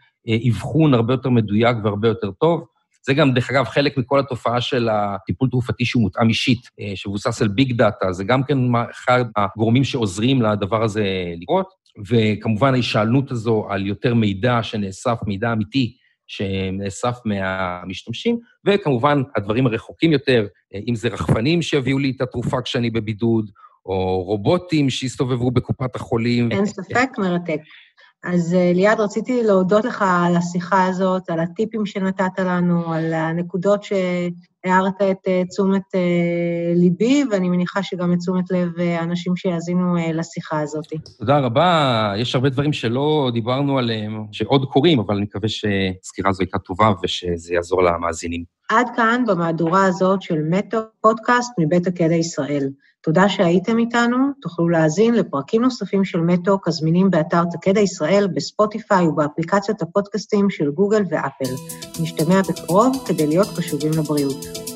[0.48, 2.64] אבחון הרבה יותר מדויק והרבה יותר טוב.
[3.06, 7.42] זה גם, דרך אגב, חלק מכל התופעה של הטיפול תרופתי שהוא מותאם אישית, אה, שמבוסס
[7.42, 8.58] על ביג דאטה, זה גם כן
[8.90, 11.04] אחד הגורמים שעוזרים לדבר הזה
[11.40, 11.78] לקרות.
[12.08, 20.46] וכמובן ההישענות הזו על יותר מידע שנאסף, מידע אמיתי, שנאסף מהמשתמשים, וכמובן הדברים הרחוקים יותר,
[20.74, 23.50] אה, אם זה רחפנים שיביאו לי את התרופה כשאני בבידוד,
[23.86, 26.52] או רובוטים שיסתובבו בקופת החולים.
[26.52, 27.60] אין ספק, מרתק.
[28.24, 33.82] אז אה, ליעד, רציתי להודות לך על השיחה הזאת, על הטיפים שנתת לנו, על הנקודות
[33.82, 40.60] שהערת את אה, תשומת אה, ליבי, ואני מניחה שגם את תשומת לב האנשים שיאזינו לשיחה
[40.60, 40.86] הזאת.
[41.18, 42.12] תודה רבה.
[42.16, 46.92] יש הרבה דברים שלא דיברנו עליהם, שעוד קורים, אבל אני מקווה שהסקירה הזו הייתה טובה
[47.02, 48.57] ושזה יעזור למאזינים.
[48.68, 52.68] עד כאן במהדורה הזאת של מטו, פודקאסט מבית הקדע ישראל.
[53.00, 59.82] תודה שהייתם איתנו, תוכלו להאזין לפרקים נוספים של מטוק הזמינים באתר תקדע ישראל, בספוטיפיי ובאפליקציות
[59.82, 61.54] הפודקאסטים של גוגל ואפל.
[62.00, 64.67] נשתמע בקרוב כדי להיות קשובים לבריאות.